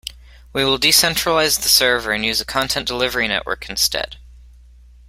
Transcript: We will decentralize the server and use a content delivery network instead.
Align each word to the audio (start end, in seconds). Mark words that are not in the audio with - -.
We 0.51 0.65
will 0.65 0.79
decentralize 0.79 1.61
the 1.61 1.69
server 1.69 2.11
and 2.11 2.25
use 2.25 2.41
a 2.41 2.45
content 2.45 2.87
delivery 2.87 3.27
network 3.27 3.69
instead. 3.69 4.17